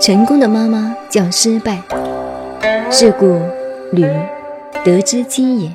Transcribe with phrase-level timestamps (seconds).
[0.00, 1.82] 成功的妈妈叫失败。
[2.90, 3.40] 是故
[3.92, 4.02] 履，
[4.84, 5.70] 得之基也；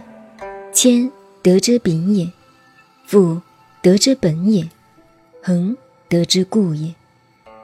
[0.72, 1.12] 谦，
[1.42, 2.28] 得之秉也；
[3.06, 3.42] 复，
[3.82, 4.64] 得之本也；
[5.42, 5.76] 恒，
[6.10, 6.94] 得之固也；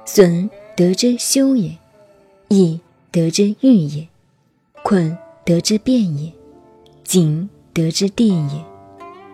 [0.05, 1.77] 损，得之修也；
[2.49, 2.79] 益，
[3.11, 4.07] 得之欲也；
[4.83, 6.31] 困，得之变也；
[7.03, 8.63] 谨，得之地也；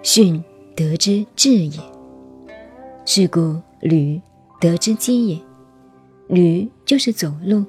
[0.04, 0.44] 训，
[0.76, 1.80] 得之治也。
[3.06, 4.22] 是故履，
[4.62, 5.40] 得之基也。
[6.28, 7.66] 履就是走路。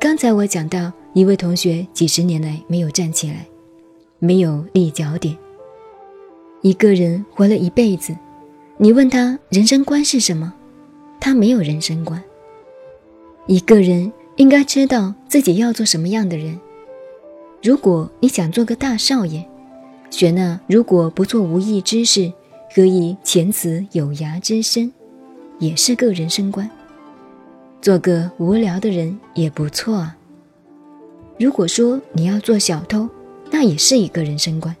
[0.00, 3.46] 刚才我讲到一位同学几十年来没有站起来，
[4.18, 5.36] 没有立脚点。
[6.62, 8.16] 一个人活了一辈子，
[8.78, 10.52] 你问他人生观是什么，
[11.20, 12.22] 他没有人生观。
[13.46, 16.58] 一个人应该知道自己要做什么样的人。
[17.62, 19.44] 如果你想做个大少爷，
[20.10, 22.32] 学那“如果不做无益之事，
[22.74, 24.92] 何以遣此有涯之身”，
[25.58, 26.68] 也是个人生观。
[27.82, 30.16] 做个无聊的人也不错啊。
[31.36, 33.08] 如果说你要做小偷，
[33.50, 34.74] 那也是一个人生观。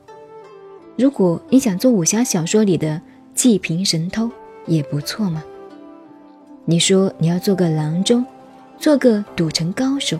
[0.96, 3.02] 如果你想做武侠小说里的
[3.34, 4.30] 济贫神偷，
[4.66, 5.42] 也不错嘛。
[6.64, 8.24] 你说你要做个郎中，
[8.78, 10.16] 做个赌城高手，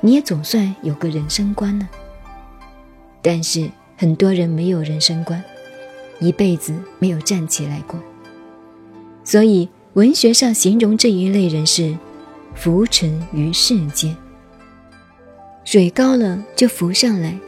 [0.00, 1.86] 你也总算有个人生观了。
[3.20, 5.44] 但是很多人没有人生观，
[6.18, 8.00] 一辈子没有站起来过。
[9.22, 11.94] 所以文学上形容这一类人是。
[12.56, 14.16] 浮沉于世间，
[15.62, 17.38] 水高了就浮上来，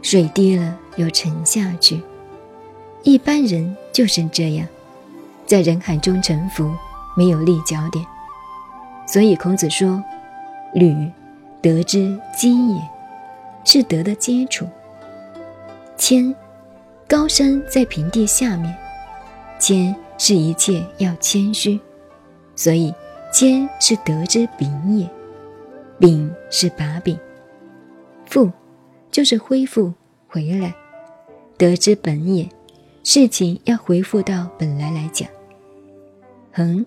[0.00, 2.00] 水低了又沉下去。
[3.02, 4.66] 一般人就是这样，
[5.46, 6.72] 在人海中沉浮，
[7.16, 8.06] 没有立脚点。
[9.04, 10.02] 所以孔子说
[10.72, 11.10] ：“履，
[11.60, 12.80] 得之基也，
[13.64, 14.66] 是德的基础。
[15.98, 16.34] 谦，
[17.08, 18.74] 高山在平地下面，
[19.58, 21.78] 谦是一切要谦虚，
[22.54, 22.94] 所以。”
[23.32, 25.08] 谦是德之秉也，
[25.98, 27.18] 柄是把柄，
[28.26, 28.50] 复
[29.10, 29.90] 就是恢复
[30.28, 30.74] 回来，
[31.56, 32.46] 德之本也，
[33.02, 35.26] 事情要恢复到本来来讲。
[36.52, 36.84] 恒，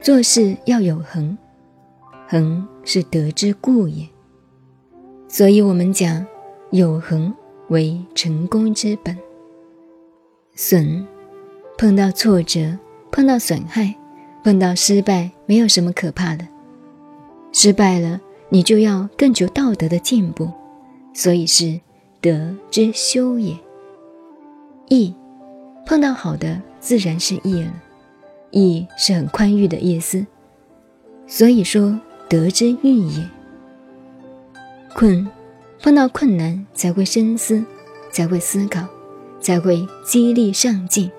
[0.00, 1.36] 做事要有恒，
[2.26, 4.08] 恒是德之固也。
[5.28, 6.26] 所以我们讲
[6.70, 7.30] 有恒
[7.68, 9.14] 为成功之本。
[10.54, 11.06] 损，
[11.76, 12.78] 碰到挫折，
[13.12, 13.94] 碰到损害。
[14.48, 16.48] 碰到失败，没有什么可怕的。
[17.52, 20.50] 失败了，你就要更求道德的进步，
[21.12, 21.78] 所以是
[22.22, 23.54] 德之修也。
[24.88, 25.14] 义，
[25.84, 27.70] 碰到好的，自然是义了。
[28.50, 30.24] 义是很宽裕的意思，
[31.26, 33.28] 所以说德之欲也。
[34.94, 35.28] 困，
[35.82, 37.62] 碰到困难才会深思，
[38.10, 38.86] 才会思考，
[39.42, 41.10] 才会激励上进，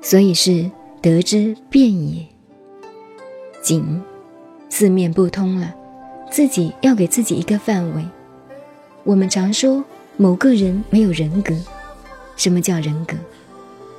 [0.00, 0.70] 所以是。
[1.00, 2.26] 得之便也，
[3.62, 4.02] 谨，
[4.68, 5.74] 四面不通了，
[6.30, 8.04] 自己要给自己一个范围。
[9.04, 9.84] 我们常说
[10.16, 11.54] 某个人没有人格，
[12.36, 13.14] 什么叫人格？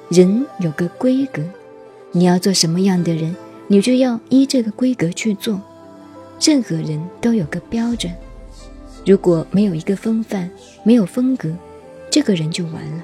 [0.09, 1.41] 人有个规格，
[2.12, 3.36] 你要做什么样的人，
[3.68, 5.62] 你就要依这个规格去做。
[6.40, 8.13] 任何人都有个标准，
[9.06, 10.50] 如果没有一个风范，
[10.84, 11.53] 没有风格，
[12.09, 13.03] 这个人就完了。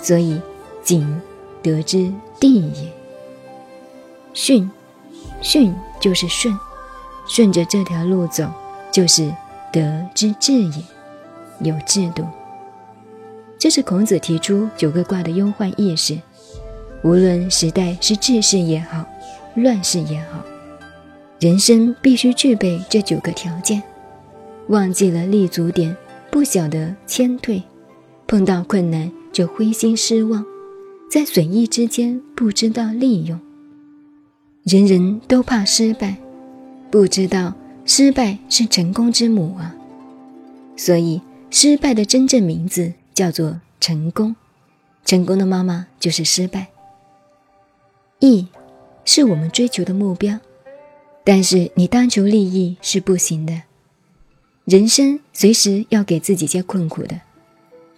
[0.00, 0.40] 所以，
[0.82, 1.06] 谨
[1.62, 2.92] 得之地也。
[4.32, 4.70] 训，
[5.40, 6.56] 训就是顺，
[7.26, 8.48] 顺着这条路走，
[8.92, 9.32] 就是
[9.72, 9.80] 德
[10.14, 10.82] 之治也，
[11.60, 12.24] 有制度。
[13.58, 16.18] 这是孔子提出九个卦的忧患意识。
[17.02, 19.04] 无论时代是治世也好，
[19.54, 20.38] 乱世也好，
[21.38, 23.82] 人生必须具备这九个条件。
[24.68, 25.96] 忘记了立足点，
[26.30, 27.62] 不晓得谦退，
[28.26, 30.44] 碰到困难就灰心失望，
[31.10, 33.40] 在损益之间不知道利用。
[34.62, 36.16] 人人都怕失败，
[36.88, 37.52] 不知道
[37.84, 39.74] 失败是成功之母啊！
[40.76, 44.36] 所以，失败的真正名字叫做成功。
[45.04, 46.68] 成功的妈妈就是失败。
[48.20, 48.46] 义
[49.04, 50.38] 是我们追求的目标，
[51.24, 53.62] 但是你单求利益是不行的。
[54.64, 57.20] 人生随时要给自己些困苦的，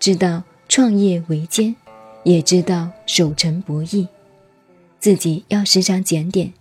[0.00, 1.76] 知道创业维艰，
[2.24, 4.06] 也知道守成不易，
[4.98, 6.52] 自己要时常检点。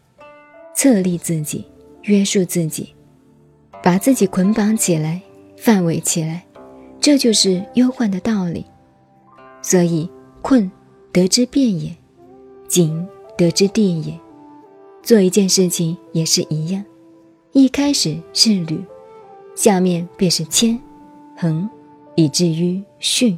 [0.74, 1.66] 策立自己，
[2.04, 2.96] 约束自己，
[3.84, 5.22] 把自己捆绑起来，
[5.58, 6.44] 范围起来，
[7.00, 8.66] 这就是忧患的道理。
[9.62, 10.10] 所以，
[10.42, 10.72] 困
[11.12, 11.96] 得之变也，
[12.68, 13.06] 紧
[13.38, 14.18] 得之地也。
[15.04, 16.84] 做一件事情也是一样，
[17.52, 18.82] 一开始是履，
[19.56, 20.80] 下面便是谦、
[21.38, 21.70] 恒，
[22.16, 23.38] 以至于巽。